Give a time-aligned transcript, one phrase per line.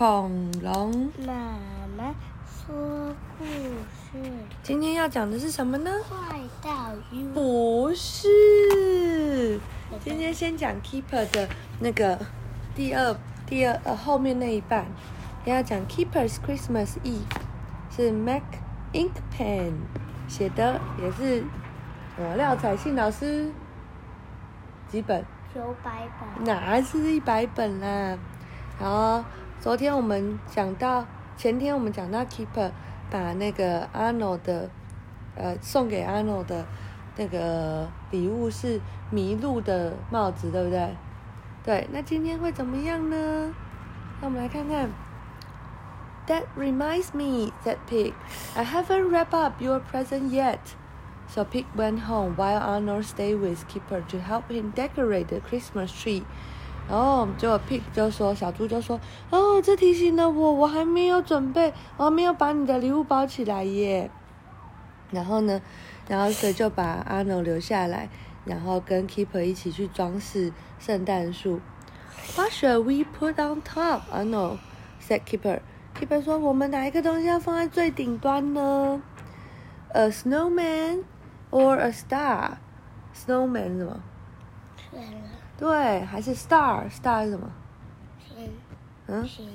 [0.00, 1.12] 恐龙。
[1.26, 1.34] 妈
[1.94, 2.14] 妈
[2.46, 5.90] 说故事，今天要讲的是什么呢？
[6.08, 9.60] 快到 U 不是，
[10.02, 11.46] 今天先讲 Keeper 的
[11.80, 12.18] 那个
[12.74, 14.86] 第二第二呃后面那一半，
[15.44, 17.20] 要讲 Keeper's Christmas Eve，
[17.94, 18.40] 是 Mac
[18.94, 19.72] Inkpen
[20.26, 21.44] 写的，也是
[22.16, 23.52] 呃廖彩信老师
[24.88, 25.22] 几本？
[25.54, 28.16] 九百本，哪是一百本啦？
[28.80, 29.22] 然后
[29.60, 31.04] 昨天我们讲到，
[31.36, 32.70] 前天我们讲到 Keeper
[33.10, 34.70] 把那个 Arnold 的，
[35.36, 36.64] 呃，送给 Arnold 的
[37.18, 38.80] 那个礼物是
[39.12, 40.96] 麋鹿的帽子，对不对？
[41.62, 43.54] 对，那今天会怎么样呢？
[44.22, 44.88] 那我们来看看。
[46.26, 48.14] That reminds me, said Pig.
[48.54, 50.58] I haven't wrapped up your present yet.
[51.28, 55.92] So Pig went home while Arnold stayed with Keeper to help him decorate the Christmas
[55.92, 56.24] tree.
[56.88, 64.10] 然后就 Pik 就说，小猪就说：“哦，这提醒了我，我还没有准备，我还没有把你的礼物包起来耶。
[65.12, 65.60] ”然后呢，
[66.08, 68.08] 然后所以就把阿诺留下来，
[68.44, 71.60] 然后跟 Keeper 一起去装饰圣诞树。
[72.36, 74.02] What should we put on top?
[74.10, 74.58] 阿 n o
[75.00, 75.60] said Keeper.
[75.98, 79.00] Keeper 说：“我们哪一个东西要放在最顶端呢
[79.92, 81.04] ？A snowman
[81.50, 82.52] or a star?
[83.14, 84.00] Snowman 是什么？”
[84.91, 85.21] 对了，
[85.57, 87.51] 对，还是 star？star 是什么？
[88.27, 88.49] 行
[89.07, 89.47] 嗯，行，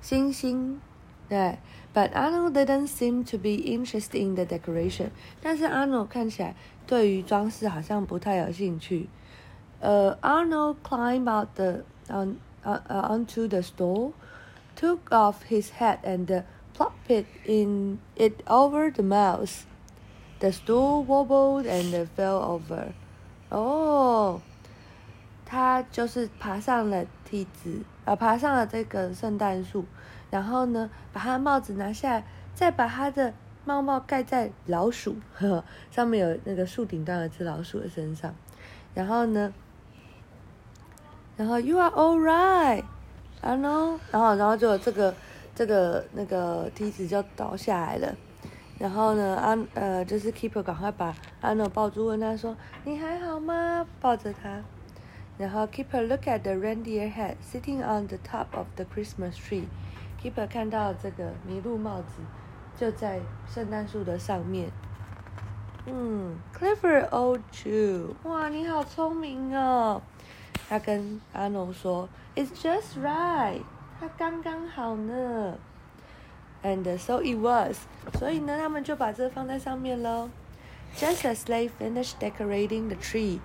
[0.00, 0.80] 星星。
[1.28, 1.58] 对，
[1.92, 5.10] But Arnold didn't seem to be interested in the decoration。
[5.42, 6.54] 但是 Arnold 看起来
[6.86, 9.08] 对于装饰好像不太有兴趣。
[9.80, 14.12] 呃、Arnold climbed out the on uh, uh, onto the stool,
[14.76, 16.42] took off his hat and uh,
[16.76, 19.64] plopped it in it over the mouse.
[20.38, 22.92] The stool wobbled and uh, fell over.
[23.50, 24.40] 哦，
[25.51, 29.83] 他就是爬上了梯子，呃，爬上了这个圣诞树，
[30.29, 32.23] 然后呢，把他的帽子拿下来，
[32.55, 33.33] 再把他的
[33.65, 38.33] 帽帽盖在老鼠，呵呵，上面有那个树顶端有只老鼠的身上，
[38.93, 39.53] 然后呢，
[41.35, 42.85] 然后 You are all right,
[43.41, 45.13] I know，然后然后就这个
[45.53, 48.15] 这个那个梯子就倒下来了。
[48.79, 52.55] 然后呢，安呃，就是 keeper 赶快把安诺抱住，问他说
[52.85, 54.61] ：“你还好吗？”抱着他。
[55.40, 62.22] 然后 keeper look at the reindeer hat sitting on the top of the Christmas tree。keeper 看到这个麋鹿帽子
[62.76, 64.70] 就在圣诞树的上面。
[65.86, 70.02] 嗯，clever old Jew，哇，你好聪明哦。
[70.68, 73.62] 他跟阿诺说：“It's just right，
[74.00, 75.56] 它刚刚好呢。”
[76.64, 77.76] And so it was，
[78.18, 80.28] 所以呢，他们就把这放在上面喽。
[80.96, 83.38] Just as they finished decorating the tree,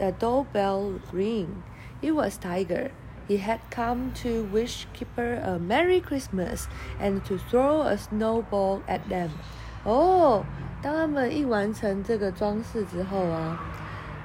[0.00, 1.62] the doorbell rang.
[2.00, 2.90] It was Tiger.
[3.28, 6.66] He had come to wish Keeper a Merry Christmas
[6.98, 9.28] and to throw a snowball at them.
[9.84, 10.44] 哦，
[10.82, 13.60] 当他们一完成这个装饰之后啊，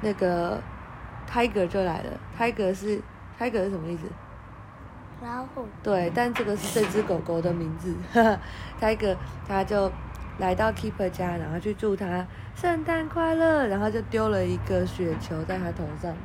[0.02, 0.62] 那个
[1.30, 2.20] Tiger 就来了。
[2.40, 3.02] Tiger 是
[3.38, 4.04] Tiger 是什么意思？
[5.24, 7.96] 老虎，对，但这个是这只狗狗的名字。
[8.82, 9.16] Tiger，
[9.48, 9.92] 它就
[10.38, 12.26] 来到 Keeper 家，然后去祝他
[12.56, 16.16] 圣诞快乐，然后就丢了一个雪球在他头上。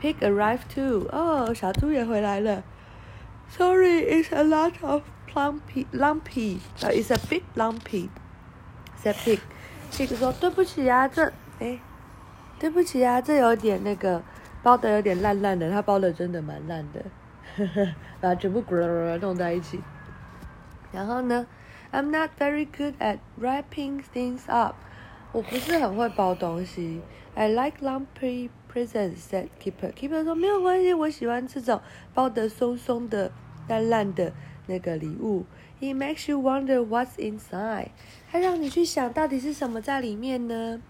[0.00, 1.06] Pig arrived too.
[1.10, 2.62] 哦，小猪也回来了。
[3.48, 5.02] Sorry, it's a lot of
[5.34, 6.58] lumpy, lumpy.
[6.80, 8.08] Uh, it's a bit lumpy.
[9.02, 9.40] said Pig.
[9.92, 11.78] Pig 说：“对不起啊，这，哎，
[12.58, 14.22] 对不起啊，这有点那个。”
[14.62, 17.02] 包的有点烂烂的，他包的真的蛮烂的，
[18.20, 18.62] 把全部
[19.18, 19.80] 弄在一起。
[20.92, 21.46] 然后呢
[21.92, 24.74] ，I'm not very good at wrapping things up，
[25.32, 27.00] 我不是很会包东西。
[27.34, 29.92] I like lumpy presents，said Keeper。
[29.92, 31.80] Keeper 说没有关系，我喜欢这种
[32.12, 33.30] 包得松松的、
[33.68, 34.32] 烂烂的
[34.66, 35.46] 那个礼物。
[35.80, 37.88] It makes you wonder what's inside，
[38.30, 40.82] 它让你去想到底是什么在里面呢